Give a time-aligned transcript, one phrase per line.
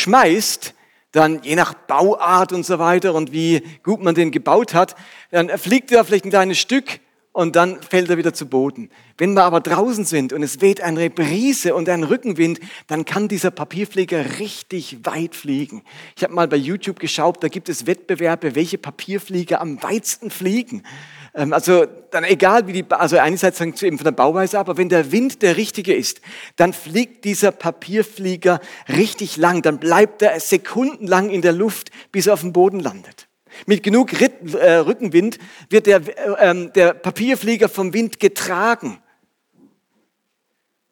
[0.00, 0.74] schmeißt,
[1.12, 4.94] dann je nach Bauart und so weiter und wie gut man den gebaut hat,
[5.30, 7.00] dann fliegt er vielleicht ein kleines Stück
[7.40, 8.90] und dann fällt er wieder zu Boden.
[9.16, 13.28] Wenn wir aber draußen sind und es weht eine Brise und ein Rückenwind, dann kann
[13.28, 15.82] dieser Papierflieger richtig weit fliegen.
[16.16, 20.82] Ich habe mal bei YouTube geschaut, da gibt es Wettbewerbe, welche Papierflieger am weitesten fliegen.
[21.34, 25.10] Ähm, also dann egal wie die, also einerseits eben von der Bauweise, aber wenn der
[25.10, 26.20] Wind der richtige ist,
[26.56, 32.34] dann fliegt dieser Papierflieger richtig lang, dann bleibt er sekundenlang in der Luft, bis er
[32.34, 33.29] auf dem Boden landet.
[33.66, 39.02] Mit genug äh, Rückenwind wird der, äh, ähm, der Papierflieger vom Wind getragen.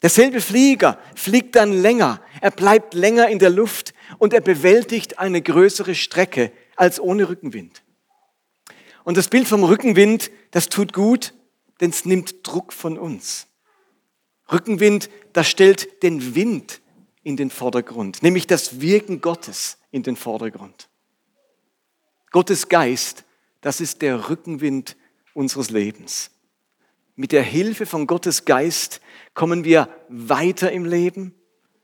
[0.02, 5.42] Derselbe Flieger fliegt dann länger, er bleibt länger in der Luft und er bewältigt eine
[5.42, 7.82] größere Strecke als ohne Rückenwind.
[9.02, 11.34] Und das Bild vom Rückenwind, das tut gut,
[11.80, 13.48] denn es nimmt Druck von uns.
[14.52, 16.80] Rückenwind, das stellt den Wind
[17.22, 20.88] in den Vordergrund, nämlich das Wirken Gottes in den Vordergrund.
[22.30, 23.24] Gottes Geist,
[23.60, 24.96] das ist der Rückenwind
[25.34, 26.30] unseres Lebens.
[27.16, 29.00] Mit der Hilfe von Gottes Geist
[29.34, 31.34] kommen wir weiter im Leben,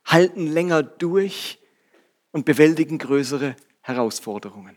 [0.04, 1.58] halten länger durch
[2.30, 4.76] und bewältigen größere Herausforderungen.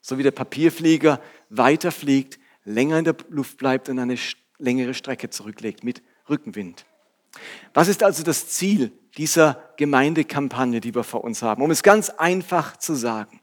[0.00, 4.16] So wie der Papierflieger weiterfliegt, länger in der Luft bleibt und eine
[4.58, 6.86] längere Strecke zurücklegt mit Rückenwind.
[7.74, 11.62] Was ist also das Ziel dieser Gemeindekampagne, die wir vor uns haben?
[11.62, 13.40] Um es ganz einfach zu sagen.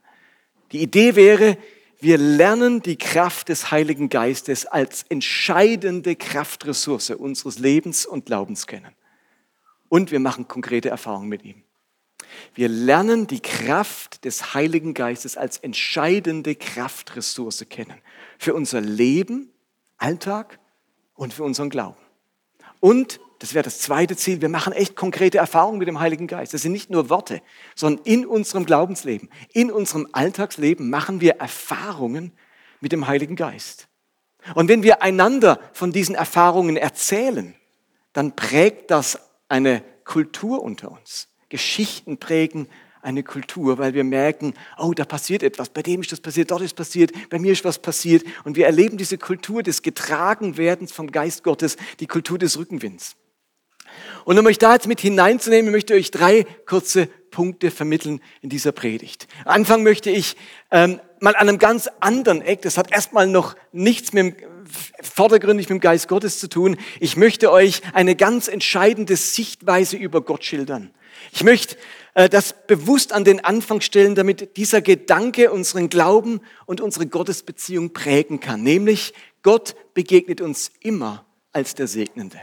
[0.72, 1.56] Die Idee wäre,
[2.00, 8.94] wir lernen die Kraft des Heiligen Geistes als entscheidende Kraftressource unseres Lebens und Glaubens kennen.
[9.88, 11.62] Und wir machen konkrete Erfahrungen mit ihm.
[12.54, 18.00] Wir lernen die Kraft des Heiligen Geistes als entscheidende Kraftressource kennen.
[18.38, 19.50] Für unser Leben,
[19.96, 20.58] Alltag
[21.14, 21.96] und für unseren Glauben.
[22.80, 26.54] Und das wäre das zweite Ziel, wir machen echt konkrete Erfahrungen mit dem Heiligen Geist.
[26.54, 27.42] Das sind nicht nur Worte,
[27.74, 32.32] sondern in unserem Glaubensleben, in unserem Alltagsleben machen wir Erfahrungen
[32.80, 33.88] mit dem Heiligen Geist.
[34.54, 37.54] Und wenn wir einander von diesen Erfahrungen erzählen,
[38.12, 41.28] dann prägt das eine Kultur unter uns.
[41.48, 42.68] Geschichten prägen
[43.02, 46.62] eine Kultur, weil wir merken, oh, da passiert etwas, bei dem ist das passiert, dort
[46.62, 48.24] ist passiert, bei mir ist was passiert.
[48.44, 53.16] Und wir erleben diese Kultur des Getragenwerdens vom Geist Gottes, die Kultur des Rückenwinds.
[54.24, 58.48] Und um euch da jetzt mit hineinzunehmen, möchte ich euch drei kurze Punkte vermitteln in
[58.48, 59.28] dieser Predigt.
[59.44, 60.36] Anfangen möchte ich
[60.70, 62.62] ähm, mal an einem ganz anderen Eck.
[62.62, 64.66] Das hat erstmal noch nichts mit dem,
[65.02, 66.76] vordergründig mit dem Geist Gottes zu tun.
[67.00, 70.90] Ich möchte euch eine ganz entscheidende Sichtweise über Gott schildern.
[71.32, 71.76] Ich möchte
[72.14, 77.92] äh, das bewusst an den Anfang stellen, damit dieser Gedanke unseren Glauben und unsere Gottesbeziehung
[77.92, 78.62] prägen kann.
[78.62, 82.40] Nämlich, Gott begegnet uns immer als der Segnende.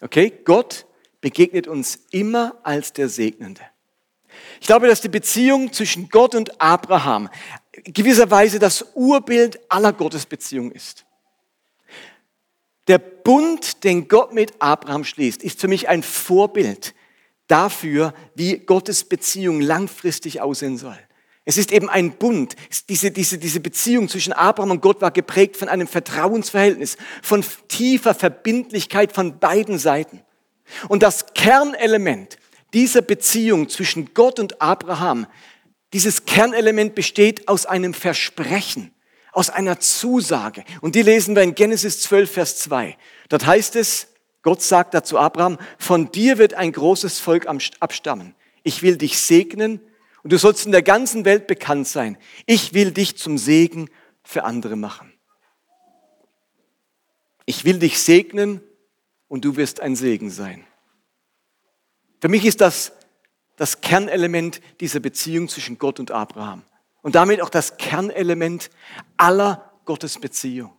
[0.00, 0.32] Okay?
[0.44, 0.86] Gott
[1.20, 3.62] begegnet uns immer als der Segnende.
[4.60, 7.28] Ich glaube, dass die Beziehung zwischen Gott und Abraham
[7.84, 11.04] gewisserweise das Urbild aller Gottesbeziehungen ist.
[12.88, 16.94] Der Bund, den Gott mit Abraham schließt, ist für mich ein Vorbild
[17.46, 20.98] dafür, wie Gottes Beziehung langfristig aussehen soll.
[21.44, 22.54] Es ist eben ein Bund.
[22.88, 28.14] Diese, diese, diese Beziehung zwischen Abraham und Gott war geprägt von einem Vertrauensverhältnis, von tiefer
[28.14, 30.22] Verbindlichkeit von beiden Seiten.
[30.88, 32.38] Und das Kernelement
[32.72, 35.26] dieser Beziehung zwischen Gott und Abraham,
[35.92, 38.92] dieses Kernelement besteht aus einem Versprechen,
[39.32, 40.64] aus einer Zusage.
[40.80, 42.96] Und die lesen wir in Genesis 12, Vers 2.
[43.28, 44.08] Dort heißt es,
[44.42, 48.34] Gott sagt dazu Abraham, von dir wird ein großes Volk abstammen.
[48.62, 49.80] Ich will dich segnen
[50.22, 52.18] und du sollst in der ganzen Welt bekannt sein.
[52.46, 53.88] Ich will dich zum Segen
[54.22, 55.12] für andere machen.
[57.46, 58.60] Ich will dich segnen
[59.28, 60.64] und du wirst ein Segen sein.
[62.20, 62.92] Für mich ist das
[63.60, 66.62] das Kernelement dieser Beziehung zwischen Gott und Abraham
[67.02, 68.70] und damit auch das Kernelement
[69.18, 70.72] aller Gottes Beziehung.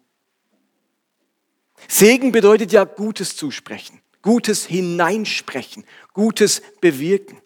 [1.88, 7.40] Segen bedeutet ja Gutes zusprechen, Gutes hineinsprechen, Gutes bewirken.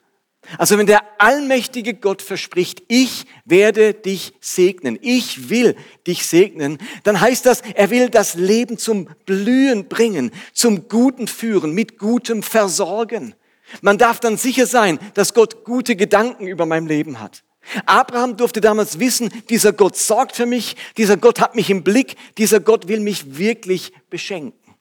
[0.57, 5.75] Also wenn der allmächtige Gott verspricht, ich werde dich segnen, ich will
[6.07, 11.71] dich segnen, dann heißt das, er will das Leben zum Blühen bringen, zum Guten führen,
[11.71, 13.35] mit Gutem versorgen.
[13.81, 17.43] Man darf dann sicher sein, dass Gott gute Gedanken über mein Leben hat.
[17.85, 22.15] Abraham durfte damals wissen, dieser Gott sorgt für mich, dieser Gott hat mich im Blick,
[22.37, 24.75] dieser Gott will mich wirklich beschenken.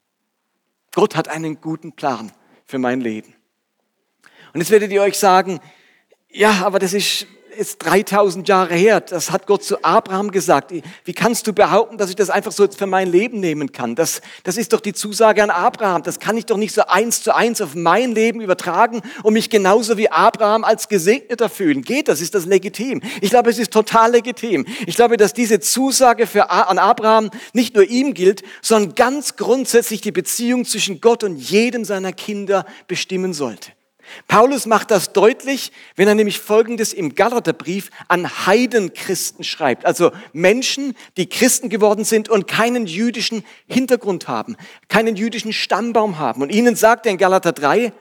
[0.95, 2.31] Gott hat einen guten Plan
[2.67, 3.34] für mein Leben.
[4.55, 5.61] Und jetzt werdet ihr euch sagen,
[6.31, 9.01] ja, aber das ist ist 3000 Jahre her.
[9.01, 10.73] Das hat Gott zu Abraham gesagt.
[11.05, 13.95] Wie kannst du behaupten, dass ich das einfach so für mein Leben nehmen kann?
[13.95, 16.03] Das, das ist doch die Zusage an Abraham.
[16.03, 19.51] Das kann ich doch nicht so eins zu eins auf mein Leben übertragen und mich
[19.51, 21.83] genauso wie Abraham als Gesegneter fühlen.
[21.83, 22.21] Geht das?
[22.21, 23.03] Ist das legitim?
[23.21, 24.67] Ich glaube, es ist total legitim.
[24.87, 30.01] Ich glaube, dass diese Zusage für, an Abraham nicht nur ihm gilt, sondern ganz grundsätzlich
[30.01, 33.71] die Beziehung zwischen Gott und jedem seiner Kinder bestimmen sollte.
[34.29, 39.85] Paulus macht das deutlich, wenn er nämlich Folgendes im Galaterbrief an Heidenchristen schreibt.
[39.87, 44.57] Also Menschen, die Christen geworden sind und keinen jüdischen Hintergrund haben,
[44.89, 46.43] keinen jüdischen Stammbaum haben.
[46.43, 47.93] Und ihnen sagt er in Galater 3,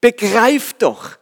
[0.00, 1.18] begreift doch,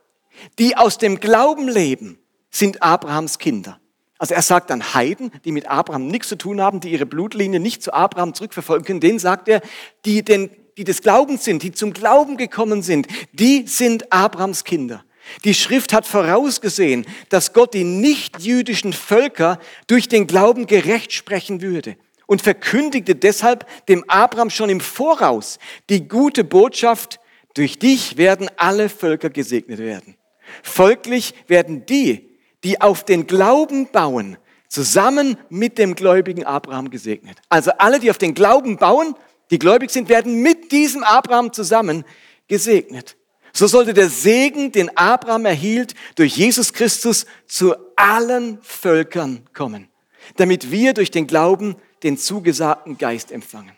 [0.59, 2.19] die aus dem Glauben leben,
[2.51, 3.81] sind Abrahams Kinder.
[4.19, 7.61] Also er sagt an Heiden, die mit Abraham nichts zu tun haben, die ihre Blutlinie
[7.61, 9.63] nicht zu Abraham zurückverfolgen können, denen sagt er,
[10.05, 15.05] die den die des Glaubens sind, die zum Glauben gekommen sind, die sind Abrahams Kinder.
[15.45, 19.59] Die Schrift hat vorausgesehen, dass Gott die nichtjüdischen Völker
[19.89, 21.97] durch den Glauben gerecht sprechen würde
[22.27, 25.59] und verkündigte deshalb dem Abraham schon im Voraus
[25.91, 27.19] die gute Botschaft,
[27.55, 30.15] durch dich werden alle Völker gesegnet werden.
[30.63, 34.39] Folglich werden die, die auf den Glauben bauen,
[34.69, 37.39] zusammen mit dem gläubigen Abraham gesegnet.
[37.49, 39.17] Also alle, die auf den Glauben bauen,
[39.51, 42.05] die gläubig sind, werden mit diesem Abraham zusammen
[42.49, 43.17] gesegnet.
[43.53, 49.89] So sollte der Segen, den Abraham erhielt, durch Jesus Christus zu allen Völkern kommen,
[50.37, 53.73] damit wir durch den Glauben den zugesagten Geist empfangen.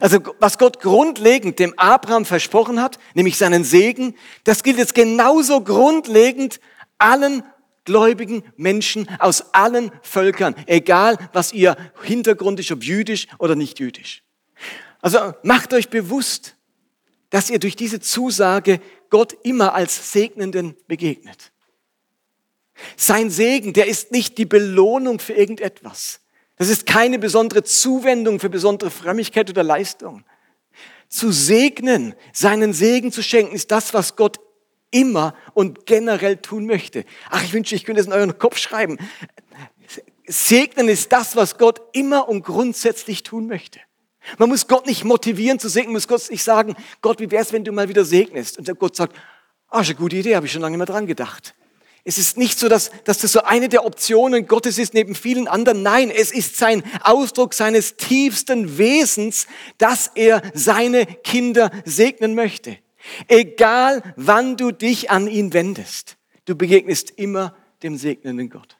[0.00, 5.62] Also was Gott grundlegend dem Abraham versprochen hat, nämlich seinen Segen, das gilt jetzt genauso
[5.62, 6.60] grundlegend
[6.98, 7.42] allen
[7.90, 14.22] gläubigen Menschen aus allen Völkern, egal was ihr Hintergrund ist, ob jüdisch oder nicht jüdisch.
[15.00, 16.54] Also macht euch bewusst,
[17.30, 21.50] dass ihr durch diese Zusage Gott immer als Segnenden begegnet.
[22.96, 26.20] Sein Segen, der ist nicht die Belohnung für irgendetwas.
[26.54, 30.24] Das ist keine besondere Zuwendung für besondere Frömmigkeit oder Leistung.
[31.08, 34.38] Zu segnen, seinen Segen zu schenken, ist das, was Gott
[34.90, 37.04] immer und generell tun möchte.
[37.30, 38.98] Ach, ich wünsche, ich könnte es in euren Kopf schreiben.
[40.26, 43.80] Segnen ist das, was Gott immer und grundsätzlich tun möchte.
[44.38, 47.52] Man muss Gott nicht motivieren zu segnen, man muss Gott nicht sagen, Gott, wie wär's,
[47.52, 48.58] wenn du mal wieder segnest?
[48.58, 49.16] Und Gott sagt,
[49.68, 51.54] ah, ist eine gute Idee, habe ich schon lange mal dran gedacht.
[52.04, 55.48] Es ist nicht so, dass, dass das so eine der Optionen Gottes ist neben vielen
[55.48, 55.82] anderen.
[55.82, 59.46] Nein, es ist sein Ausdruck seines tiefsten Wesens,
[59.76, 62.78] dass er seine Kinder segnen möchte.
[63.28, 68.76] Egal wann du dich an ihn wendest, du begegnest immer dem segnenden Gott.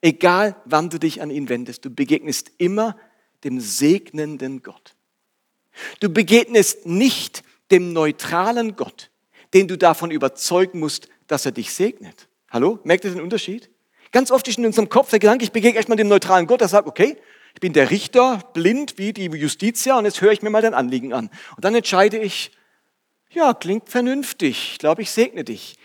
[0.00, 2.96] Egal wann du dich an ihn wendest, du begegnest immer
[3.42, 4.94] dem segnenden Gott.
[6.00, 9.10] Du begegnest nicht dem neutralen Gott,
[9.54, 12.28] den du davon überzeugen musst, dass er dich segnet.
[12.50, 12.78] Hallo?
[12.84, 13.70] Merkt ihr den Unterschied?
[14.12, 16.68] Ganz oft ist in unserem Kopf der Gedanke, ich begegne erstmal dem neutralen Gott, der
[16.68, 17.16] sagt, okay,
[17.54, 20.74] ich bin der Richter, blind wie die Justitia und jetzt höre ich mir mal dein
[20.74, 21.30] Anliegen an.
[21.56, 22.52] Und dann entscheide ich,
[23.34, 24.72] ja, klingt vernünftig.
[24.72, 25.76] Ich glaube, ich segne dich.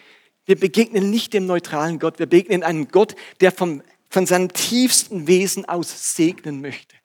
[0.46, 5.28] Wir begegnen nicht dem neutralen Gott, wir begegnen einem Gott, der vom, von seinem tiefsten
[5.28, 6.96] Wesen aus segnen möchte.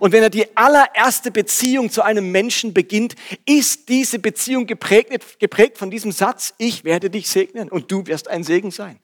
[0.00, 3.14] Und wenn er die allererste Beziehung zu einem Menschen beginnt,
[3.46, 8.28] ist diese Beziehung geprägt, geprägt von diesem Satz, ich werde dich segnen und du wirst
[8.28, 8.98] ein Segen sein.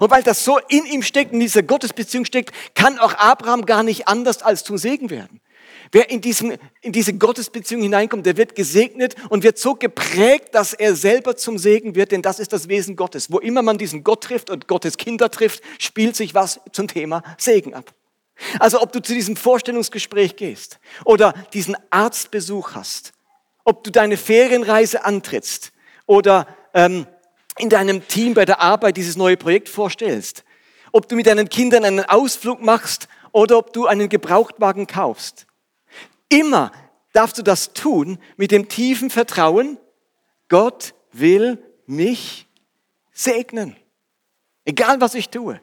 [0.00, 3.82] Und weil das so in ihm steckt, in dieser Gottesbeziehung steckt, kann auch Abraham gar
[3.82, 5.40] nicht anders als zum Segen werden.
[5.94, 10.72] Wer in, diesem, in diese Gottesbeziehung hineinkommt, der wird gesegnet und wird so geprägt, dass
[10.72, 13.30] er selber zum Segen wird, denn das ist das Wesen Gottes.
[13.30, 17.22] Wo immer man diesen Gott trifft und Gottes Kinder trifft, spielt sich was zum Thema
[17.38, 17.94] Segen ab.
[18.58, 23.12] Also ob du zu diesem Vorstellungsgespräch gehst oder diesen Arztbesuch hast,
[23.64, 25.70] ob du deine Ferienreise antrittst
[26.06, 27.06] oder ähm,
[27.56, 30.42] in deinem Team bei der Arbeit dieses neue Projekt vorstellst,
[30.90, 35.46] ob du mit deinen Kindern einen Ausflug machst oder ob du einen Gebrauchtwagen kaufst.
[36.34, 36.72] Immer
[37.12, 39.78] darfst du das tun mit dem tiefen Vertrauen,
[40.48, 42.48] Gott will mich
[43.12, 43.76] segnen.
[44.64, 45.60] Egal was ich tue.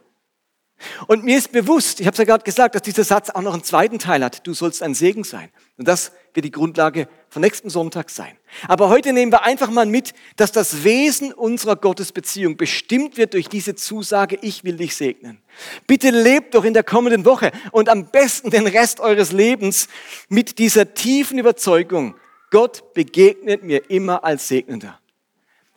[1.08, 3.54] Und mir ist bewusst, ich habe es ja gerade gesagt, dass dieser Satz auch noch
[3.54, 4.48] einen zweiten Teil hat.
[4.48, 5.52] Du sollst ein Segen sein.
[5.78, 8.38] Und das wird die Grundlage von nächsten Sonntag sein.
[8.68, 13.48] Aber heute nehmen wir einfach mal mit, dass das Wesen unserer Gottesbeziehung bestimmt wird durch
[13.48, 15.42] diese Zusage, ich will dich segnen.
[15.88, 19.88] Bitte lebt doch in der kommenden Woche und am besten den Rest eures Lebens
[20.30, 22.16] mit dieser tiefen Überzeugung,
[22.50, 25.00] Gott begegnet mir immer als Segnender.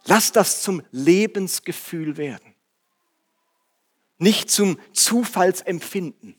[0.06, 2.54] Lass das zum Lebensgefühl werden
[4.18, 6.36] nicht zum Zufallsempfinden.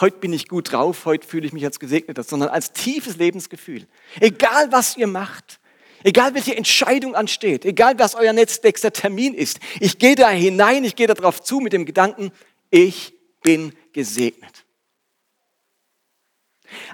[0.00, 3.86] Heute bin ich gut drauf, heute fühle ich mich als Gesegneter, sondern als tiefes Lebensgefühl.
[4.20, 5.60] Egal was ihr macht,
[6.06, 10.96] Egal welche Entscheidung ansteht, egal was euer nächster Termin ist, ich gehe da hinein, ich
[10.96, 12.30] gehe darauf zu mit dem Gedanken,
[12.68, 14.66] ich bin gesegnet.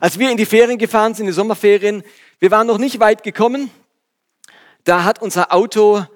[0.00, 2.04] Als wir in die Ferien gefahren sind, in die Sommerferien,
[2.38, 3.68] wir waren noch nicht weit gekommen,
[4.84, 6.06] da hat unser Auto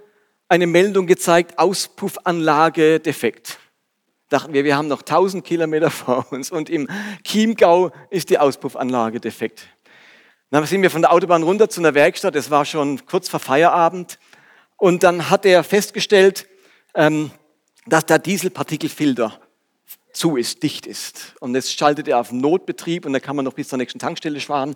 [0.49, 3.59] eine Meldung gezeigt, Auspuffanlage defekt.
[4.29, 6.89] Dachten wir, wir haben noch 1000 Kilometer vor uns und im
[7.25, 9.67] Chiemgau ist die Auspuffanlage defekt.
[10.51, 13.41] Dann sind wir von der Autobahn runter zu einer Werkstatt, es war schon kurz vor
[13.41, 14.19] Feierabend
[14.77, 16.47] und dann hat er festgestellt,
[16.95, 17.31] ähm,
[17.87, 19.41] dass der Dieselpartikelfilter
[20.13, 21.35] zu ist, dicht ist.
[21.41, 24.41] Und jetzt schaltet er auf Notbetrieb und dann kann man noch bis zur nächsten Tankstelle
[24.41, 24.75] fahren.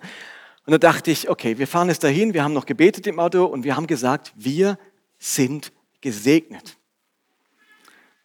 [0.65, 3.45] Und da dachte ich, okay, wir fahren jetzt dahin, wir haben noch gebetet im Auto
[3.45, 4.77] und wir haben gesagt, wir
[5.17, 6.78] sind gesegnet.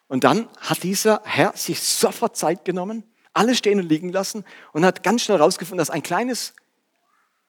[0.08, 4.84] Und dann hat dieser Herr sich sofort Zeit genommen, alles stehen und liegen lassen und
[4.84, 6.54] hat ganz schnell herausgefunden, dass ein kleines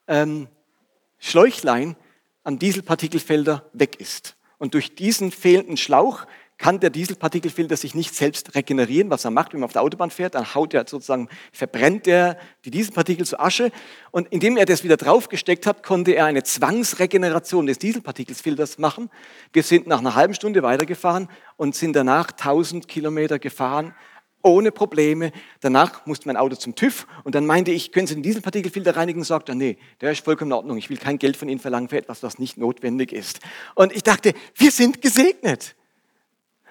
[0.08, 0.48] ähm,
[1.18, 1.96] Schläuchlein
[2.44, 4.36] am Dieselpartikelfelder weg ist.
[4.58, 6.26] Und durch diesen fehlenden Schlauch
[6.58, 10.10] kann der Dieselpartikelfilter sich nicht selbst regenerieren, was er macht, wenn man auf der Autobahn
[10.10, 13.70] fährt, dann haut er sozusagen, verbrennt er die Dieselpartikel zu Asche.
[14.10, 19.10] Und indem er das wieder draufgesteckt hat, konnte er eine Zwangsregeneration des Dieselpartikelfilters machen.
[19.52, 23.94] Wir sind nach einer halben Stunde weitergefahren und sind danach 1000 Kilometer gefahren,
[24.42, 25.32] ohne Probleme.
[25.60, 29.20] Danach musste mein Auto zum TÜV und dann meinte ich, können Sie den Dieselpartikelfilter reinigen?
[29.20, 30.78] Und sagte er, nee, der ist vollkommen in Ordnung.
[30.78, 33.40] Ich will kein Geld von Ihnen verlangen für etwas, was nicht notwendig ist.
[33.74, 35.74] Und ich dachte, wir sind gesegnet.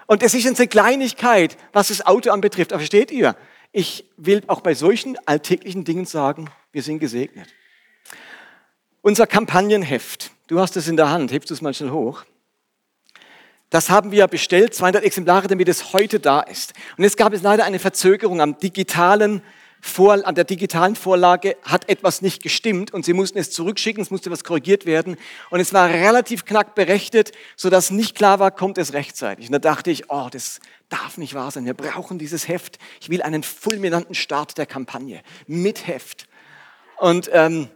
[0.06, 2.72] Und es ist eine Kleinigkeit, was das Auto anbetrifft.
[2.72, 3.36] Aber versteht ihr?
[3.72, 7.48] Ich will auch bei solchen alltäglichen Dingen sagen, wir sind gesegnet.
[9.02, 12.24] Unser Kampagnenheft, du hast es in der Hand, hebst du es mal schnell hoch.
[13.70, 16.72] Das haben wir bestellt, 200 Exemplare, damit es heute da ist.
[16.96, 19.42] Und jetzt gab es leider eine Verzögerung am digitalen
[19.80, 24.10] vor, an der digitalen Vorlage hat etwas nicht gestimmt und sie mussten es zurückschicken, es
[24.10, 25.16] musste was korrigiert werden
[25.50, 29.46] und es war relativ knack berechnet, sodass nicht klar war, kommt es rechtzeitig.
[29.46, 32.78] Und da dachte ich, oh, das darf nicht wahr sein, wir brauchen dieses Heft.
[33.00, 36.26] Ich will einen fulminanten Start der Kampagne mit Heft.
[36.98, 37.68] Und ähm,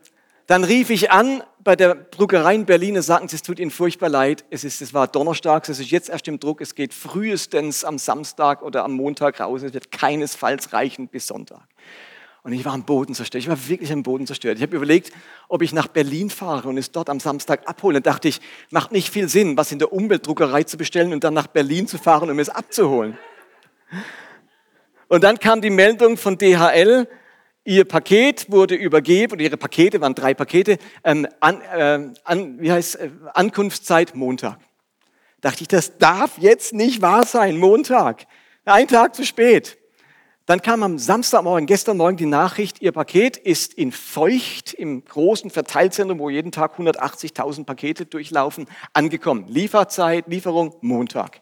[0.46, 4.08] dann rief ich an bei der Druckerei in Berlin und sagten, es tut Ihnen furchtbar
[4.08, 4.44] leid.
[4.50, 6.60] Es, ist, es war Donnerstag, es ist jetzt erst im Druck.
[6.60, 9.62] Es geht frühestens am Samstag oder am Montag raus.
[9.62, 11.62] Es wird keinesfalls reichen bis Sonntag.
[12.42, 13.42] Und ich war am Boden zerstört.
[13.44, 14.56] Ich war wirklich am Boden zerstört.
[14.56, 15.12] Ich habe überlegt,
[15.48, 18.00] ob ich nach Berlin fahre und es dort am Samstag abhole.
[18.00, 18.40] Da dachte ich,
[18.70, 21.98] macht nicht viel Sinn, was in der Umweltdruckerei zu bestellen und dann nach Berlin zu
[21.98, 23.18] fahren, um es abzuholen.
[25.08, 27.08] Und dann kam die Meldung von DHL,
[27.64, 32.72] Ihr Paket wurde übergeben, oder Ihre Pakete waren drei Pakete, ähm, an, äh, an, wie
[32.72, 34.58] heißt, äh, Ankunftszeit Montag.
[35.42, 38.26] Dachte ich, das darf jetzt nicht wahr sein, Montag.
[38.64, 39.78] Ein Tag zu spät.
[40.46, 45.50] Dann kam am Samstagmorgen, gestern Morgen die Nachricht, Ihr Paket ist in Feucht im großen
[45.50, 49.46] Verteilzentrum, wo jeden Tag 180.000 Pakete durchlaufen, angekommen.
[49.48, 51.40] Lieferzeit, Lieferung Montag.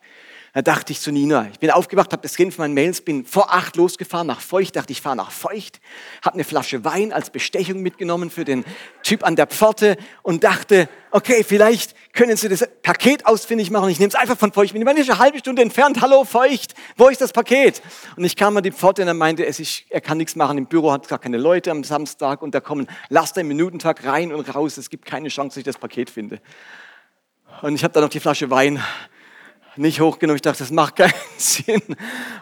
[0.59, 3.25] Da dachte ich zu Nina, ich bin aufgewacht, habe das Kind von meinen Mails, bin
[3.25, 5.81] vor acht losgefahren nach Feucht, dachte ich fahre nach Feucht,
[6.25, 8.65] habe eine Flasche Wein als Bestechung mitgenommen für den
[9.05, 13.89] Typ an der Pforte und dachte, okay, vielleicht können Sie das Paket ausfindig machen.
[13.91, 14.71] Ich nehme es einfach von Feucht.
[14.71, 16.01] Ich bin eine halbe Stunde entfernt.
[16.01, 17.81] Hallo Feucht, wo ist das Paket?
[18.17, 20.59] Und ich kam an die Pforte und er meinte, er kann nichts machen.
[20.59, 24.33] Im Büro hat gar keine Leute am Samstag und da kommen Laster im Minutentag rein
[24.33, 24.77] und raus.
[24.77, 26.41] Es gibt keine Chance, dass ich das Paket finde.
[27.63, 28.83] Und ich habe dann noch die Flasche Wein
[29.79, 30.37] nicht hoch genug.
[30.37, 31.83] Ich dachte, das macht keinen Sinn.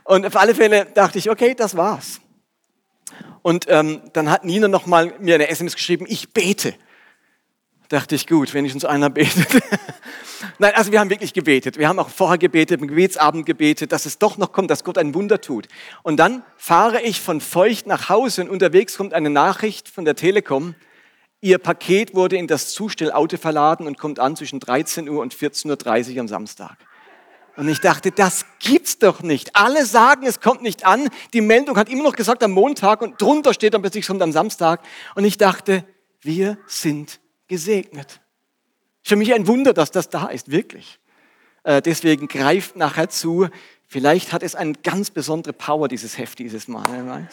[0.05, 2.21] Und auf alle Fälle dachte ich, okay, das war's.
[3.43, 6.75] Und ähm, dann hat Nina noch mal mir eine SMS geschrieben, ich bete.
[7.89, 9.63] Dachte ich, gut, uns einer betet.
[10.59, 11.79] Nein, also wir haben wirklich gebetet.
[11.79, 14.99] Wir haben auch vorher gebetet, im Gebetsabend gebetet, dass es doch noch kommt, dass Gott
[14.99, 15.69] ein Wunder tut.
[16.03, 20.17] Und dann fahre ich von Feucht nach Hause und unterwegs kommt eine Nachricht von der
[20.17, 20.75] Telekom.
[21.41, 26.15] Ihr Paket wurde in das Zustellauto verladen und kommt an zwischen 13 Uhr und 14.30
[26.15, 26.77] Uhr am Samstag.
[27.57, 29.57] Und ich dachte, das gibt's doch nicht.
[29.57, 31.09] Alle sagen, es kommt nicht an.
[31.33, 34.33] Die Meldung hat immer noch gesagt am Montag und drunter steht dann plötzlich, kommt am
[34.33, 34.83] Samstag.
[35.15, 35.85] Und ich dachte,
[36.21, 38.21] wir sind gesegnet.
[39.03, 40.99] Für mich ein Wunder, dass das da ist, wirklich.
[41.63, 43.49] Äh, deswegen greift nachher zu.
[43.87, 47.29] Vielleicht hat es eine ganz besondere Power, dieses Heft dieses Mal.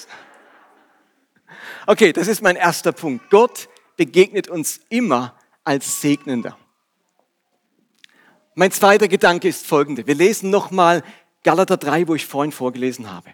[1.86, 3.30] Okay, das ist mein erster Punkt.
[3.30, 6.58] Gott begegnet uns immer als Segnender.
[8.56, 10.06] Mein zweiter Gedanke ist folgende.
[10.06, 11.04] Wir lesen nochmal
[11.44, 13.32] Galater 3, wo ich vorhin vorgelesen habe.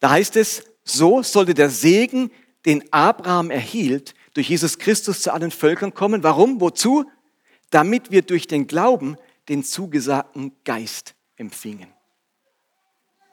[0.00, 2.30] Da heißt es, so sollte der Segen,
[2.66, 6.22] den Abraham erhielt, durch Jesus Christus zu allen Völkern kommen.
[6.22, 6.60] Warum?
[6.60, 7.04] Wozu?
[7.70, 9.16] Damit wir durch den Glauben
[9.48, 11.88] den zugesagten Geist empfingen.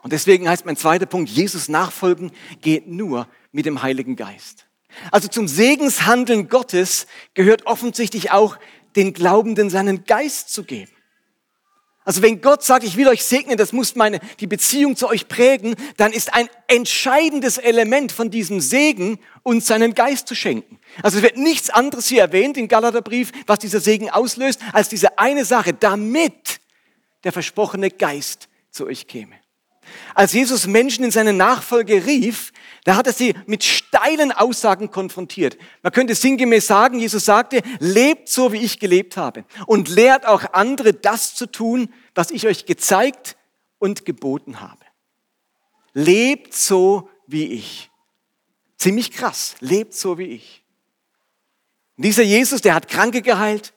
[0.02, 2.32] Und deswegen heißt mein zweiter Punkt, Jesus nachfolgen
[2.62, 4.68] geht nur mit dem Heiligen Geist.
[5.12, 8.58] Also zum Segenshandeln Gottes gehört offensichtlich auch,
[8.96, 10.92] den Glaubenden seinen Geist zu geben.
[12.06, 15.28] Also wenn Gott sagt, ich will euch segnen, das muss meine, die Beziehung zu euch
[15.28, 20.80] prägen, dann ist ein entscheidendes Element von diesem Segen, uns seinen Geist zu schenken.
[21.02, 25.18] Also es wird nichts anderes hier erwähnt im Galaterbrief, was dieser Segen auslöst, als diese
[25.18, 26.60] eine Sache, damit
[27.24, 29.36] der versprochene Geist zu euch käme.
[30.14, 32.52] Als Jesus Menschen in seine Nachfolge rief,
[32.86, 35.58] da hat er sie mit steilen Aussagen konfrontiert.
[35.82, 40.44] Man könnte sinngemäß sagen, Jesus sagte, lebt so, wie ich gelebt habe und lehrt auch
[40.54, 43.38] andere das zu tun, was ich euch gezeigt
[43.80, 44.84] und geboten habe.
[45.94, 47.90] Lebt so wie ich.
[48.78, 50.64] Ziemlich krass, lebt so wie ich.
[51.98, 53.74] Dieser Jesus, der hat Kranke geheilt,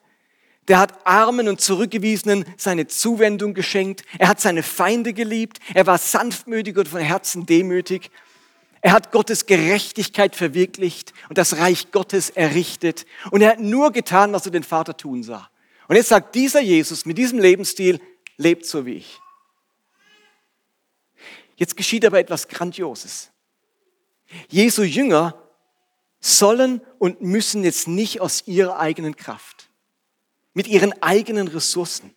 [0.69, 4.05] der hat Armen und Zurückgewiesenen seine Zuwendung geschenkt.
[4.19, 5.59] Er hat seine Feinde geliebt.
[5.73, 8.11] Er war sanftmütig und von Herzen demütig.
[8.83, 13.07] Er hat Gottes Gerechtigkeit verwirklicht und das Reich Gottes errichtet.
[13.31, 15.51] Und er hat nur getan, was er den Vater tun sah.
[15.89, 17.99] Und jetzt sagt dieser Jesus mit diesem Lebensstil,
[18.37, 19.19] lebt so wie ich.
[21.57, 23.31] Jetzt geschieht aber etwas Grandioses.
[24.49, 25.43] Jesu Jünger
[26.21, 29.58] sollen und müssen jetzt nicht aus ihrer eigenen Kraft
[30.59, 32.13] mit ihren eigenen Ressourcen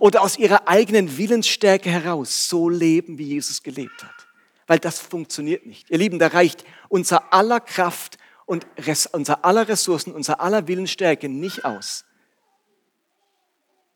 [0.00, 4.26] oder aus ihrer eigenen Willensstärke heraus so leben, wie Jesus gelebt hat.
[4.66, 5.88] Weil das funktioniert nicht.
[5.90, 8.66] Ihr Lieben, da reicht unser aller Kraft und
[9.12, 12.04] unser aller Ressourcen, unser aller Willensstärke nicht aus,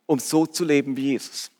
[0.05, 1.51] um so zu leben wie Jesus.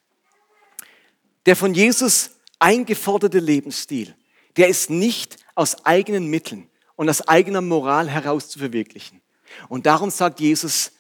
[1.46, 4.15] Der von Jesus eingeforderte Lebensstil,
[4.55, 9.19] der ist nicht aus eigenen Mitteln und aus eigener Moral heraus zu verwirklichen.
[9.67, 10.93] Und darum sagt Jesus,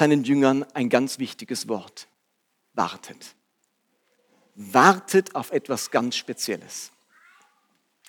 [0.00, 2.08] seinen Jüngern ein ganz wichtiges Wort.
[2.72, 3.36] Wartet.
[4.54, 6.90] Wartet auf etwas ganz Spezielles.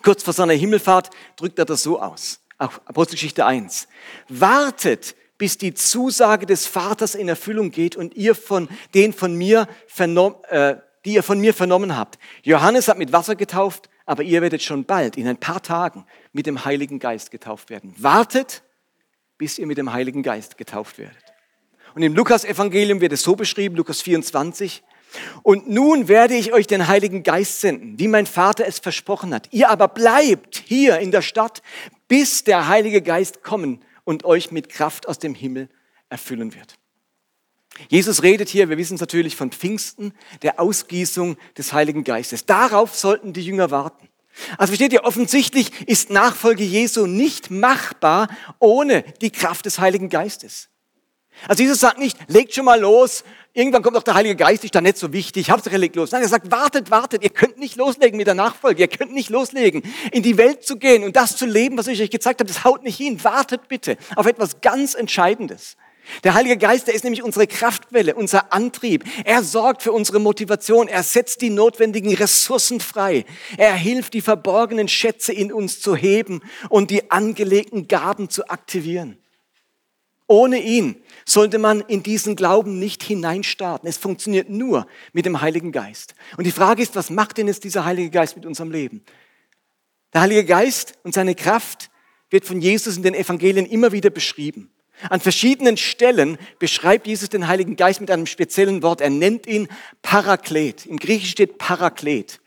[0.01, 2.39] Kurz vor seiner Himmelfahrt drückt er das so aus.
[2.57, 3.89] Auch Apostelgeschichte 1.
[4.29, 9.67] Wartet, bis die Zusage des Vaters in Erfüllung geht und ihr von den von mir
[9.88, 12.17] vernommen, äh, die ihr von mir vernommen habt.
[12.43, 16.45] Johannes hat mit Wasser getauft, aber ihr werdet schon bald, in ein paar Tagen, mit
[16.45, 17.93] dem Heiligen Geist getauft werden.
[17.98, 18.63] Wartet,
[19.38, 21.31] bis ihr mit dem Heiligen Geist getauft werdet.
[21.95, 24.83] Und im Lukas-Evangelium wird es so beschrieben, Lukas 24.
[25.43, 29.49] Und nun werde ich euch den Heiligen Geist senden, wie mein Vater es versprochen hat.
[29.51, 31.62] Ihr aber bleibt hier in der Stadt,
[32.08, 35.69] bis der Heilige Geist kommen und euch mit Kraft aus dem Himmel
[36.10, 36.75] erfüllen wird.
[37.89, 42.45] Jesus redet hier, wir wissen es natürlich von Pfingsten, der Ausgießung des Heiligen Geistes.
[42.45, 44.08] Darauf sollten die Jünger warten.
[44.58, 50.70] Also versteht ihr, offensichtlich ist Nachfolge Jesu nicht machbar ohne die Kraft des Heiligen Geistes.
[51.48, 54.76] Also Jesus sagt nicht, legt schon mal los, irgendwann kommt doch der Heilige Geist, ist
[54.76, 56.12] dann nicht so wichtig, Hauptsache legt los.
[56.12, 59.30] Nein, er sagt, wartet, wartet, ihr könnt nicht loslegen mit der Nachfolge, ihr könnt nicht
[59.30, 62.48] loslegen, in die Welt zu gehen und das zu leben, was ich euch gezeigt habe,
[62.48, 63.24] das haut nicht hin.
[63.24, 65.78] Wartet bitte auf etwas ganz Entscheidendes.
[66.24, 69.04] Der Heilige Geist, der ist nämlich unsere Kraftquelle, unser Antrieb.
[69.24, 70.88] Er sorgt für unsere Motivation.
[70.88, 73.24] Er setzt die notwendigen Ressourcen frei.
[73.58, 79.20] Er hilft, die verborgenen Schätze in uns zu heben und die angelegten Gaben zu aktivieren.
[80.32, 83.89] Ohne ihn sollte man in diesen Glauben nicht hineinstarten.
[83.89, 86.15] Es funktioniert nur mit dem Heiligen Geist.
[86.38, 89.04] Und die Frage ist, was macht denn jetzt dieser Heilige Geist mit unserem Leben?
[90.13, 91.89] Der Heilige Geist und seine Kraft
[92.30, 94.72] wird von Jesus in den Evangelien immer wieder beschrieben.
[95.10, 99.02] An verschiedenen Stellen beschreibt Jesus den Heiligen Geist mit einem speziellen Wort.
[99.02, 99.67] Er nennt ihn
[100.02, 100.86] Paraklet.
[100.86, 102.39] Im Griechischen steht Paraklet.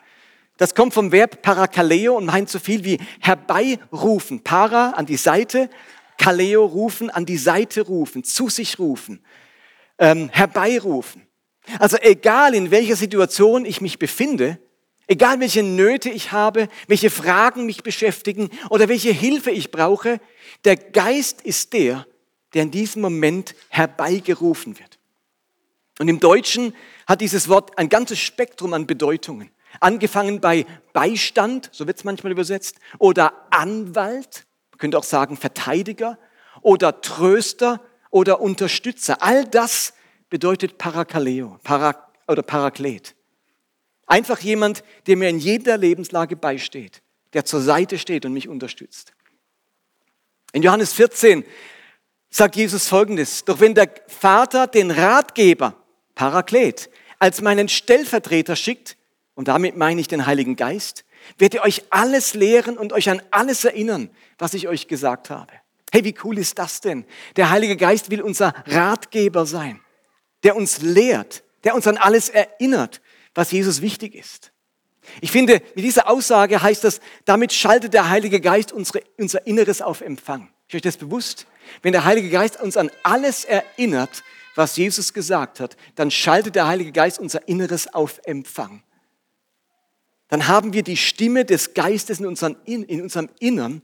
[0.57, 4.43] Das kommt vom Verb parakaleo und meint so viel wie herbeirufen.
[4.43, 5.69] Para an die Seite
[6.19, 9.25] Kaleo rufen, an die Seite rufen, zu sich rufen,
[9.99, 11.27] ähm, herbeirufen.
[11.79, 14.59] Also egal in welcher Situation ich mich befinde,
[15.07, 20.21] egal welche Nöte ich habe, welche Fragen mich beschäftigen oder welche Hilfe ich brauche,
[20.65, 22.07] der Geist ist der,
[22.53, 24.99] der in diesem Moment herbeigerufen wird.
[25.99, 26.75] Und im Deutschen
[27.07, 29.51] hat dieses Wort ein ganzes Spektrum an Bedeutungen.
[29.81, 36.19] Angefangen bei Beistand, so wird es manchmal übersetzt, oder Anwalt, man könnte auch sagen Verteidiger
[36.61, 39.23] oder Tröster oder Unterstützer.
[39.23, 39.95] All das
[40.31, 43.15] bedeutet Parakaleo para, oder Paraklet.
[44.07, 47.03] Einfach jemand, der mir in jeder Lebenslage beisteht,
[47.35, 49.13] der zur Seite steht und mich unterstützt.
[50.53, 51.45] In Johannes 14
[52.31, 55.77] sagt Jesus Folgendes, doch wenn der Vater den Ratgeber,
[56.17, 58.97] Paraklet, als meinen Stellvertreter schickt,
[59.37, 61.05] und damit meine ich den Heiligen Geist,
[61.39, 65.53] wird er euch alles lehren und euch an alles erinnern, was ich euch gesagt habe.
[65.93, 67.05] Hey, wie cool ist das denn?
[67.37, 69.81] Der Heilige Geist will unser Ratgeber sein,
[70.43, 73.01] der uns lehrt, der uns an alles erinnert,
[73.35, 74.53] was Jesus wichtig ist.
[75.21, 79.83] Ich finde, mit dieser Aussage heißt das, damit schaltet der Heilige Geist unsere, unser Inneres
[79.83, 80.51] auf Empfang.
[80.69, 81.47] Ist euch das bewusst?
[81.83, 84.23] Wenn der Heilige Geist uns an alles erinnert,
[84.55, 88.83] was Jesus gesagt hat, dann schaltet der Heilige Geist unser Inneres auf Empfang.
[90.35, 93.83] Dann haben wir die Stimme des Geistes in unserem, in unserem Innern,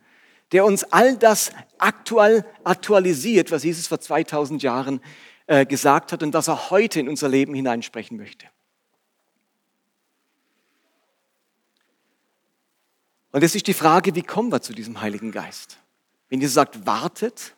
[0.51, 5.01] der uns all das aktuell aktualisiert, was Jesus vor 2000 Jahren
[5.47, 8.49] äh, gesagt hat und was er heute in unser Leben hineinsprechen möchte.
[13.31, 15.79] Und es ist die Frage, wie kommen wir zu diesem Heiligen Geist?
[16.31, 17.55] Wenn Jesus sagt, wartet,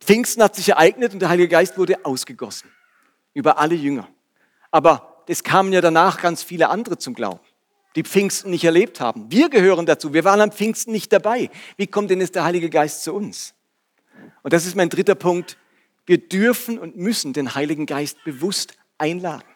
[0.00, 2.70] Pfingsten hat sich ereignet und der Heilige Geist wurde ausgegossen
[3.34, 4.08] über alle Jünger.
[4.70, 7.38] Aber es kamen ja danach ganz viele andere zum Glauben,
[7.94, 9.30] die Pfingsten nicht erlebt haben.
[9.30, 10.12] Wir gehören dazu.
[10.12, 11.50] Wir waren am Pfingsten nicht dabei.
[11.76, 13.54] Wie kommt denn jetzt der Heilige Geist zu uns?
[14.42, 15.56] Und das ist mein dritter Punkt.
[16.04, 19.46] Wir dürfen und müssen den Heiligen Geist bewusst einladen.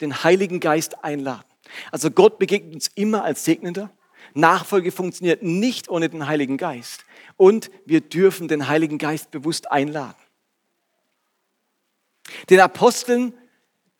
[0.00, 1.44] Den Heiligen Geist einladen.
[1.92, 3.90] Also Gott begegnet uns immer als Segnender.
[4.34, 7.04] Nachfolge funktioniert nicht ohne den Heiligen Geist.
[7.36, 10.16] Und wir dürfen den Heiligen Geist bewusst einladen.
[12.48, 13.32] Den Aposteln,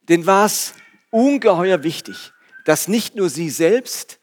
[0.09, 0.75] denen war es
[1.11, 2.33] ungeheuer wichtig,
[2.65, 4.21] dass nicht nur sie selbst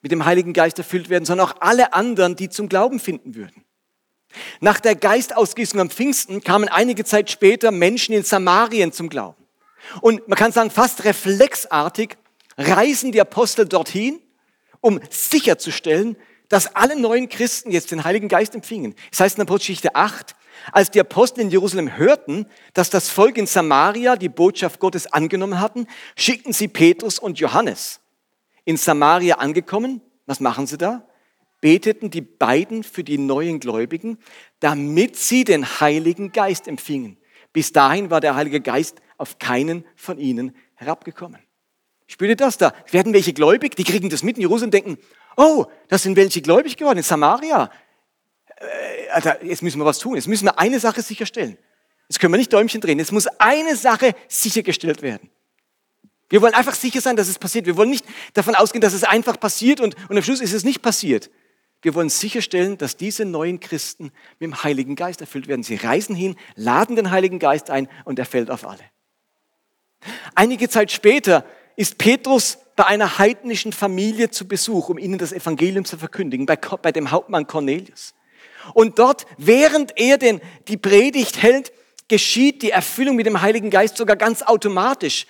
[0.00, 3.64] mit dem Heiligen Geist erfüllt werden, sondern auch alle anderen, die zum Glauben finden würden.
[4.60, 9.42] Nach der Geistausgießung am Pfingsten kamen einige Zeit später Menschen in Samarien zum Glauben.
[10.00, 12.16] Und man kann sagen, fast reflexartig
[12.56, 14.20] reisen die Apostel dorthin,
[14.80, 16.16] um sicherzustellen,
[16.48, 18.94] dass alle neuen Christen jetzt den Heiligen Geist empfingen.
[19.10, 20.34] Das heißt in der Apostelgeschichte 8,
[20.72, 25.60] als die Apostel in Jerusalem hörten, dass das Volk in Samaria die Botschaft Gottes angenommen
[25.60, 28.00] hatten, schickten sie Petrus und Johannes.
[28.64, 31.06] In Samaria angekommen, was machen sie da?
[31.60, 34.18] Beteten die beiden für die neuen Gläubigen,
[34.60, 37.16] damit sie den Heiligen Geist empfingen.
[37.52, 41.40] Bis dahin war der Heilige Geist auf keinen von ihnen herabgekommen.
[42.06, 42.72] Spürt ihr das da?
[42.90, 44.98] Werden welche gläubig, die kriegen das mit in Jerusalem und denken,
[45.36, 47.70] oh, das sind welche gläubig geworden in Samaria.
[49.18, 50.14] Alter, jetzt müssen wir was tun.
[50.14, 51.58] Jetzt müssen wir eine Sache sicherstellen.
[52.08, 53.00] Jetzt können wir nicht Däumchen drehen.
[53.00, 55.28] Jetzt muss eine Sache sichergestellt werden.
[56.28, 57.66] Wir wollen einfach sicher sein, dass es passiert.
[57.66, 58.04] Wir wollen nicht
[58.34, 61.30] davon ausgehen, dass es einfach passiert und, und am Schluss ist es nicht passiert.
[61.82, 65.64] Wir wollen sicherstellen, dass diese neuen Christen mit dem Heiligen Geist erfüllt werden.
[65.64, 68.84] Sie reisen hin, laden den Heiligen Geist ein und er fällt auf alle.
[70.36, 75.84] Einige Zeit später ist Petrus bei einer heidnischen Familie zu Besuch, um ihnen das Evangelium
[75.84, 78.14] zu verkündigen, bei, bei dem Hauptmann Cornelius.
[78.74, 81.72] Und dort, während er den, die Predigt hält,
[82.08, 85.26] geschieht die Erfüllung mit dem Heiligen Geist sogar ganz automatisch.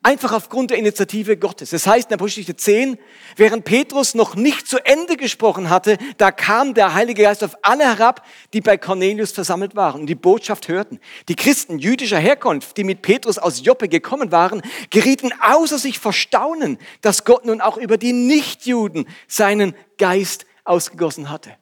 [0.00, 1.70] Einfach aufgrund der Initiative Gottes.
[1.70, 2.98] Das heißt in der Apostelgeschichte 10,
[3.34, 7.84] während Petrus noch nicht zu Ende gesprochen hatte, da kam der Heilige Geist auf alle
[7.84, 11.00] herab, die bei Cornelius versammelt waren und die Botschaft hörten.
[11.28, 16.12] Die Christen jüdischer Herkunft, die mit Petrus aus Joppe gekommen waren, gerieten außer sich vor
[16.12, 21.56] Staunen, dass Gott nun auch über die Nichtjuden seinen Geist ausgegossen hatte.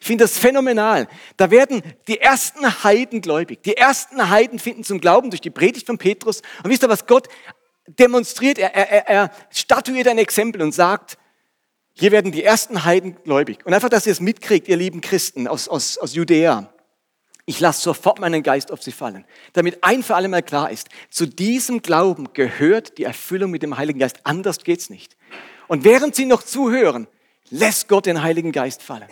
[0.00, 1.06] Ich finde das phänomenal.
[1.36, 3.62] Da werden die ersten Heiden gläubig.
[3.62, 6.40] Die ersten Heiden finden zum Glauben durch die Predigt von Petrus.
[6.64, 7.28] Und wisst ihr, was Gott
[7.86, 11.18] demonstriert, er, er, er statuiert ein Exempel und sagt,
[11.92, 13.58] hier werden die ersten Heiden gläubig.
[13.66, 16.72] Und einfach, dass ihr es mitkriegt, ihr lieben Christen aus, aus, aus Judäa.
[17.44, 20.88] Ich lasse sofort meinen Geist auf sie fallen, damit ein für alle Mal klar ist,
[21.10, 24.20] zu diesem Glauben gehört die Erfüllung mit dem Heiligen Geist.
[24.22, 25.16] Anders geht's nicht.
[25.66, 27.06] Und während sie noch zuhören,
[27.50, 29.08] lässt Gott den Heiligen Geist fallen.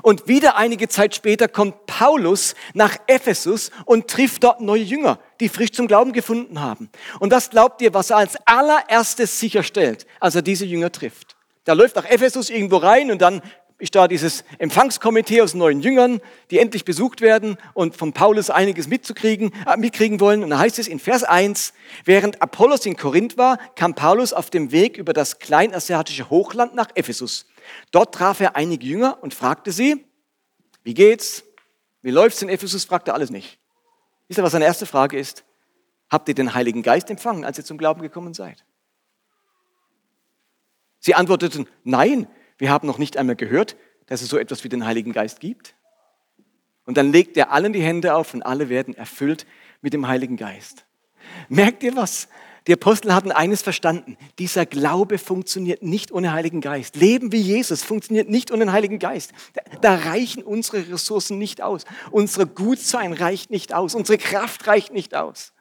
[0.00, 5.50] Und wieder einige Zeit später kommt Paulus nach Ephesus und trifft dort neue Jünger, die
[5.50, 6.88] frisch zum Glauben gefunden haben.
[7.20, 11.36] Und das glaubt ihr, was er als allererstes sicherstellt, als er diese Jünger trifft.
[11.64, 13.42] Da läuft nach Ephesus irgendwo rein und dann
[13.82, 16.20] ist da dieses Empfangskomitee aus neuen Jüngern,
[16.52, 20.44] die endlich besucht werden und von Paulus einiges mitzukriegen, äh, mitkriegen wollen.
[20.44, 21.72] Und da heißt es in Vers 1,
[22.04, 26.90] während Apollos in Korinth war, kam Paulus auf dem Weg über das kleinasiatische Hochland nach
[26.94, 27.46] Ephesus.
[27.90, 30.06] Dort traf er einige Jünger und fragte sie,
[30.84, 31.42] wie geht's?
[32.02, 32.84] Wie läuft's in Ephesus?
[32.84, 33.58] fragte er alles nicht.
[34.28, 35.42] Wisst ihr, was seine erste Frage ist?
[36.08, 38.64] Habt ihr den Heiligen Geist empfangen, als ihr zum Glauben gekommen seid?
[41.00, 42.28] Sie antworteten, nein,
[42.62, 43.74] wir haben noch nicht einmal gehört,
[44.06, 45.74] dass es so etwas wie den Heiligen Geist gibt.
[46.84, 49.46] Und dann legt er allen die Hände auf und alle werden erfüllt
[49.80, 50.84] mit dem Heiligen Geist.
[51.48, 52.28] Merkt ihr was?
[52.68, 54.16] Die Apostel hatten eines verstanden.
[54.38, 56.94] Dieser Glaube funktioniert nicht ohne Heiligen Geist.
[56.94, 59.32] Leben wie Jesus funktioniert nicht ohne den Heiligen Geist.
[59.80, 61.84] Da reichen unsere Ressourcen nicht aus.
[62.12, 63.96] Unser Gutsein reicht nicht aus.
[63.96, 65.52] Unsere Kraft reicht nicht aus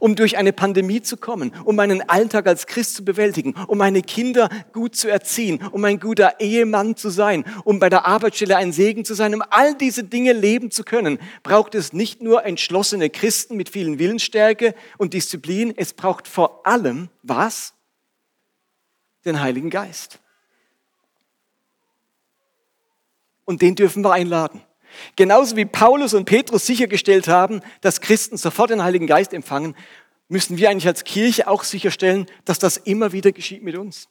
[0.00, 4.02] um durch eine Pandemie zu kommen, um meinen Alltag als Christ zu bewältigen, um meine
[4.02, 8.72] Kinder gut zu erziehen, um ein guter Ehemann zu sein, um bei der Arbeitsstelle ein
[8.72, 13.10] Segen zu sein, um all diese Dinge leben zu können, braucht es nicht nur entschlossene
[13.10, 17.74] Christen mit vielen Willensstärke und Disziplin, es braucht vor allem was?
[19.24, 20.20] Den Heiligen Geist.
[23.44, 24.62] Und den dürfen wir einladen.
[25.16, 29.74] Genauso wie Paulus und Petrus sichergestellt haben, dass Christen sofort den Heiligen Geist empfangen,
[30.28, 34.08] müssen wir eigentlich als Kirche auch sicherstellen, dass das immer wieder geschieht mit uns.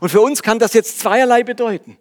[0.00, 1.96] Und für uns kann das jetzt zweierlei bedeuten.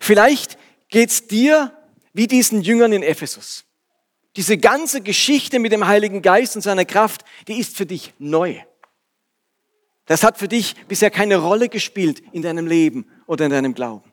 [0.00, 1.72] Vielleicht geht's dir
[2.12, 3.64] wie diesen Jüngern in Ephesus.
[4.36, 8.56] Diese ganze Geschichte mit dem Heiligen Geist und seiner Kraft, die ist für dich neu.
[10.06, 14.12] Das hat für dich bisher keine Rolle gespielt in deinem Leben oder in deinem Glauben.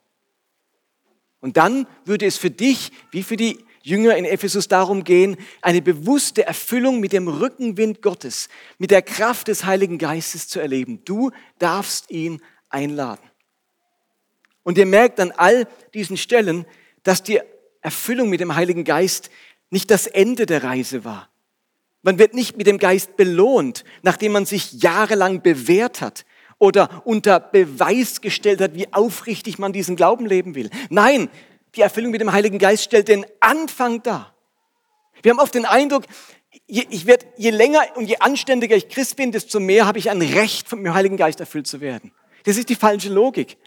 [1.43, 5.81] Und dann würde es für dich, wie für die Jünger in Ephesus darum gehen, eine
[5.81, 11.03] bewusste Erfüllung mit dem Rückenwind Gottes, mit der Kraft des Heiligen Geistes zu erleben.
[11.03, 13.29] Du darfst ihn einladen.
[14.63, 16.65] Und ihr merkt an all diesen Stellen,
[17.03, 17.41] dass die
[17.81, 19.29] Erfüllung mit dem Heiligen Geist
[19.69, 21.29] nicht das Ende der Reise war.
[22.03, 26.23] Man wird nicht mit dem Geist belohnt, nachdem man sich jahrelang bewährt hat
[26.59, 30.69] oder unter Beweis gestellt hat, wie aufrichtig man diesen Glauben leben will.
[30.89, 31.29] Nein,
[31.75, 34.33] die Erfüllung mit dem Heiligen Geist stellt den Anfang dar.
[35.21, 36.03] Wir haben oft den Eindruck,
[36.67, 40.09] je, ich werd, je länger und je anständiger ich Christ bin, desto mehr habe ich
[40.09, 42.11] ein Recht, vom Heiligen Geist erfüllt zu werden.
[42.43, 43.57] Das ist die falsche Logik.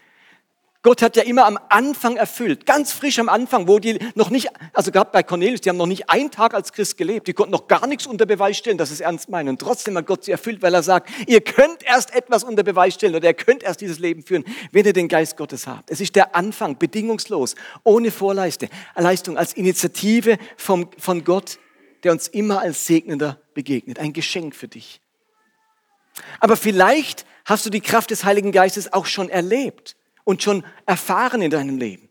[0.83, 4.49] Gott hat ja immer am Anfang erfüllt, ganz frisch am Anfang, wo die noch nicht,
[4.73, 7.51] also gerade bei Cornelius, die haben noch nicht einen Tag als Christ gelebt, die konnten
[7.51, 9.49] noch gar nichts unter Beweis stellen, dass es ernst meinen.
[9.49, 12.93] Und trotzdem hat Gott sie erfüllt, weil er sagt, ihr könnt erst etwas unter Beweis
[12.93, 15.89] stellen oder ihr könnt erst dieses Leben führen, wenn ihr den Geist Gottes habt.
[15.89, 21.59] Es ist der Anfang, bedingungslos, ohne Vorleiste, Leistung, als Initiative vom, von Gott,
[22.03, 23.99] der uns immer als Segnender begegnet.
[23.99, 25.01] Ein Geschenk für dich.
[26.39, 29.95] Aber vielleicht hast du die Kraft des Heiligen Geistes auch schon erlebt
[30.27, 32.09] und schon erfahren in deinem Leben.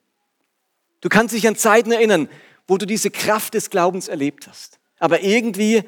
[1.02, 2.30] Du kannst dich an Zeiten erinnern,
[2.66, 4.80] wo du diese Kraft des Glaubens erlebt hast.
[4.98, 5.82] Aber irgendwie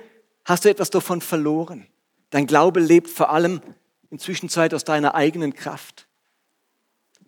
[0.45, 1.87] hast du etwas davon verloren.
[2.29, 3.63] Dein Glaube lebt vor allem
[4.11, 6.07] in Zwischenzeit aus deiner eigenen Kraft.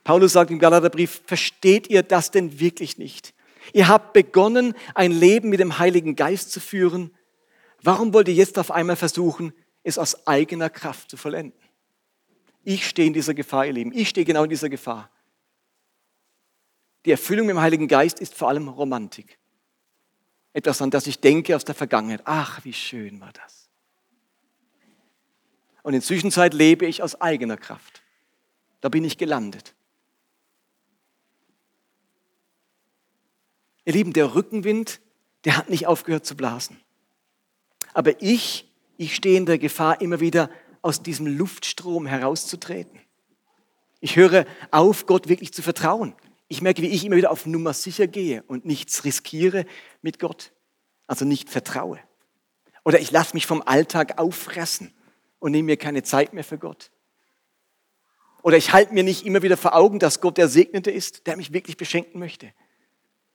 [0.04, 3.32] Paulus sagt im Galaterbrief, versteht ihr das denn wirklich nicht?
[3.72, 7.10] Ihr habt begonnen, ein Leben mit dem Heiligen Geist zu führen.
[7.82, 11.58] Warum wollt ihr jetzt auf einmal versuchen, es aus eigener Kraft zu vollenden?
[12.62, 13.92] Ich stehe in dieser Gefahr, ihr Lieben.
[13.92, 15.10] Ich stehe genau in dieser Gefahr.
[17.04, 19.38] Die Erfüllung mit dem Heiligen Geist ist vor allem Romantik.
[20.52, 22.22] Etwas, an das ich denke aus der Vergangenheit.
[22.24, 23.68] Ach, wie schön war das.
[25.82, 28.02] Und in Zwischenzeit lebe ich aus eigener Kraft.
[28.80, 29.74] Da bin ich gelandet.
[33.84, 35.00] Ihr Lieben, der Rückenwind,
[35.44, 36.78] der hat nicht aufgehört zu blasen.
[37.94, 40.50] Aber ich, ich stehe in der Gefahr, immer wieder
[40.82, 43.00] aus diesem Luftstrom herauszutreten.
[44.00, 46.14] Ich höre auf, Gott wirklich zu vertrauen.
[46.48, 49.66] Ich merke, wie ich immer wieder auf Nummer sicher gehe und nichts riskiere
[50.02, 50.52] mit Gott.
[51.06, 51.98] Also nicht vertraue.
[52.84, 54.92] Oder ich lasse mich vom Alltag auffressen
[55.38, 56.90] und nehme mir keine Zeit mehr für Gott.
[58.42, 61.36] Oder ich halte mir nicht immer wieder vor Augen, dass Gott der Segnete ist, der
[61.36, 62.52] mich wirklich beschenken möchte.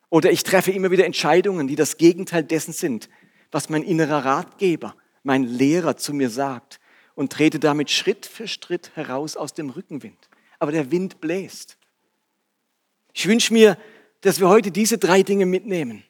[0.09, 3.09] Oder ich treffe immer wieder Entscheidungen, die das Gegenteil dessen sind,
[3.51, 6.79] was mein innerer Ratgeber, mein Lehrer zu mir sagt
[7.15, 10.29] und trete damit Schritt für Schritt heraus aus dem Rückenwind.
[10.59, 11.77] Aber der Wind bläst.
[13.13, 13.77] Ich wünsche mir,
[14.21, 16.03] dass wir heute diese drei Dinge mitnehmen.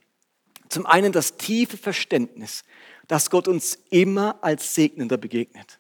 [0.70, 2.63] Zum einen das tiefe Verständnis,
[3.08, 5.80] dass Gott uns immer als Segnender begegnet.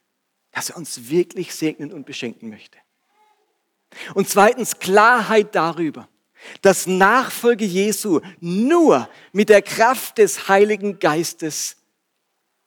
[0.51, 2.77] Dass er uns wirklich segnen und beschenken möchte.
[4.13, 6.07] Und zweitens Klarheit darüber,
[6.61, 11.77] dass Nachfolge Jesu nur mit der Kraft des Heiligen Geistes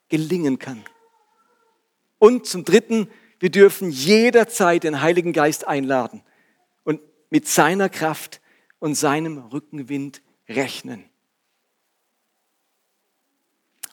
[0.09, 0.83] gelingen kann.
[2.19, 6.23] Und zum Dritten, wir dürfen jederzeit den Heiligen Geist einladen
[6.85, 7.01] und
[7.31, 8.41] mit seiner Kraft
[8.81, 11.05] und seinem Rückenwind rechnen.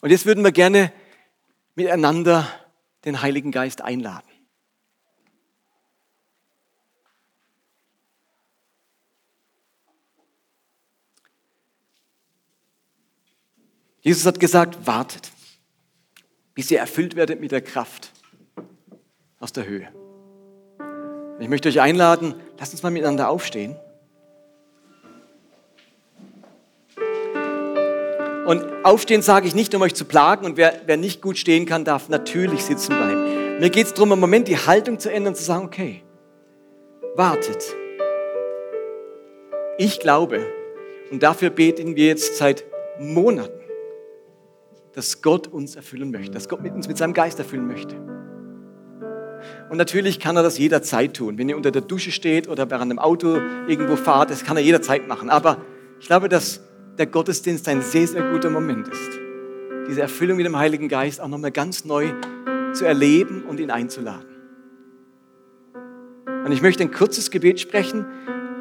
[0.02, 0.92] Und jetzt würden wir gerne
[1.76, 2.48] miteinander
[3.06, 4.28] den Heiligen Geist einladen.
[14.02, 15.32] Jesus hat gesagt, wartet,
[16.54, 18.15] bis ihr erfüllt werdet mit der Kraft
[19.46, 19.88] aus der Höhe.
[21.40, 23.76] Ich möchte euch einladen, lasst uns mal miteinander aufstehen.
[28.48, 30.48] Und aufstehen sage ich nicht, um euch zu plagen.
[30.48, 33.60] Und wer, wer nicht gut stehen kann, darf natürlich sitzen bleiben.
[33.60, 36.02] Mir geht es darum, im Moment die Haltung zu ändern, zu sagen, okay,
[37.16, 37.64] wartet.
[39.78, 40.44] Ich glaube,
[41.12, 42.66] und dafür beten wir jetzt seit
[43.00, 43.62] Monaten,
[44.94, 48.15] dass Gott uns erfüllen möchte, dass Gott mit uns mit seinem Geist erfüllen möchte.
[49.76, 51.38] Und natürlich kann er das jederzeit tun.
[51.38, 54.64] Wenn ihr unter der Dusche steht oder während dem Auto irgendwo fahrt, das kann er
[54.64, 55.30] jederzeit machen.
[55.30, 55.58] Aber
[56.00, 56.62] ich glaube, dass
[56.98, 59.20] der Gottesdienst ein sehr, sehr guter Moment ist.
[59.90, 62.14] Diese Erfüllung mit dem Heiligen Geist auch nochmal ganz neu
[62.72, 64.30] zu erleben und ihn einzuladen.
[66.46, 68.06] Und ich möchte ein kurzes Gebet sprechen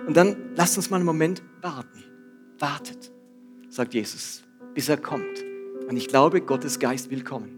[0.08, 2.02] und dann lasst uns mal einen Moment warten.
[2.58, 3.12] wartet,
[3.68, 4.42] sagt Jesus,
[4.74, 5.44] bis er kommt.
[5.88, 7.54] Und ich glaube, Gottes Geist will kommen.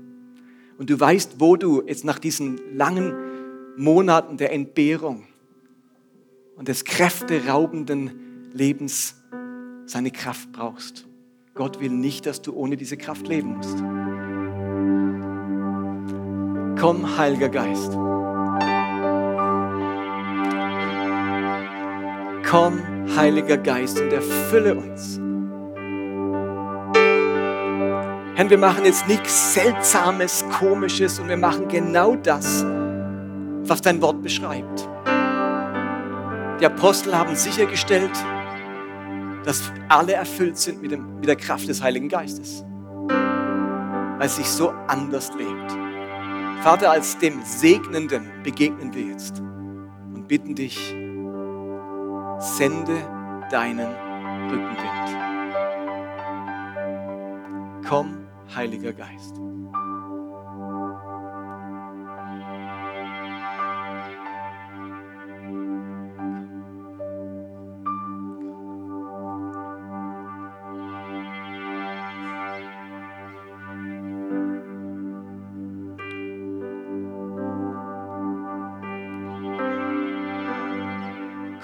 [0.77, 3.26] Und du weißt, wo du jetzt nach diesen langen
[3.77, 5.25] Monaten der Entbehrung
[6.57, 9.23] und des kräfteraubenden Lebens
[9.85, 11.07] seine Kraft brauchst.
[11.55, 13.79] Gott will nicht, dass du ohne diese Kraft leben musst.
[16.81, 17.93] Komm, Heiliger Geist.
[22.49, 22.81] Komm,
[23.17, 25.19] Heiliger Geist, und erfülle uns.
[28.37, 32.65] Herr, wir machen jetzt nichts Seltsames, Komisches und wir machen genau das,
[33.69, 34.89] was dein Wort beschreibt.
[36.61, 38.13] Die Apostel haben sichergestellt,
[39.45, 42.65] dass alle erfüllt sind mit, dem, mit der Kraft des Heiligen Geistes,
[43.09, 45.73] weil es sich so anders lebt.
[46.63, 49.41] Vater, als dem Segnenden begegnen wir jetzt
[50.15, 50.95] und bitten dich,
[52.39, 52.97] sende
[53.51, 53.95] deinen
[54.51, 55.17] Rückenwind.
[57.89, 59.37] Komm Heiliger Geist.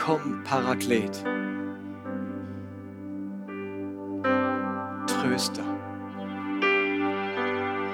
[0.04, 1.24] Komm, Paraklet.
[5.06, 5.62] Tröster.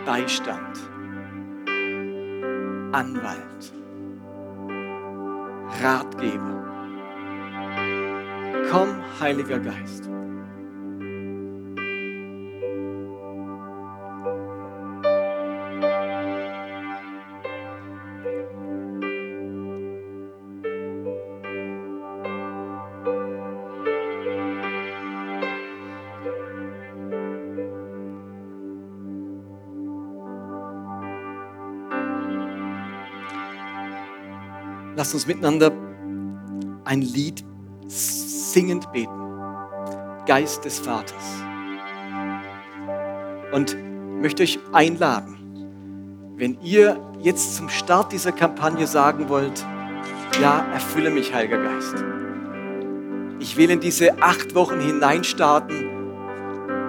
[0.06, 0.78] Beistand,
[2.92, 3.74] Anwalt,
[5.82, 6.64] Ratgeber.
[8.70, 10.07] Komm, Heiliger Geist.
[34.98, 35.70] Lasst uns miteinander
[36.84, 37.44] ein Lied
[37.86, 39.12] singend beten.
[40.26, 41.44] Geist des Vaters.
[43.52, 43.76] Und
[44.20, 49.64] möchte euch einladen, wenn ihr jetzt zum Start dieser Kampagne sagen wollt,
[50.42, 52.04] ja, erfülle mich, Heiliger Geist.
[53.38, 55.90] Ich will in diese acht Wochen hineinstarten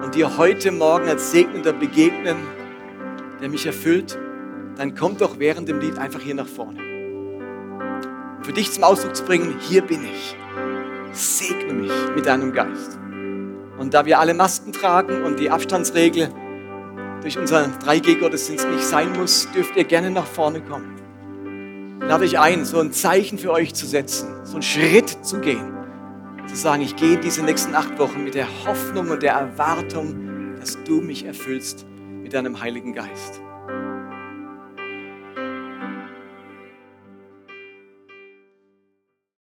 [0.02, 2.38] und dir heute Morgen als Segnender begegnen,
[3.40, 4.18] der mich erfüllt,
[4.76, 6.89] dann kommt doch während dem Lied einfach hier nach vorne
[8.50, 10.36] für dich zum Ausdruck zu bringen, hier bin ich.
[11.12, 12.98] Segne mich mit deinem Geist.
[13.78, 16.30] Und da wir alle Masken tragen und die Abstandsregel
[17.22, 22.00] durch unseren 3G-Gottesdienst nicht sein muss, dürft ihr gerne nach vorne kommen.
[22.00, 25.72] Lade ich ein, so ein Zeichen für euch zu setzen, so einen Schritt zu gehen,
[26.48, 30.76] zu sagen, ich gehe diese nächsten acht Wochen mit der Hoffnung und der Erwartung, dass
[30.82, 31.86] du mich erfüllst
[32.20, 33.40] mit deinem Heiligen Geist.